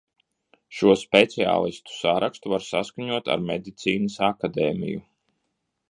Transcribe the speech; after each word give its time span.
Šo 0.77 0.93
speciālistu 1.01 1.95
sarakstu 1.99 2.53
var 2.55 2.65
saskaņot 2.71 3.31
ar 3.35 3.47
Medicīnas 3.51 4.21
akadēmiju. 4.31 5.07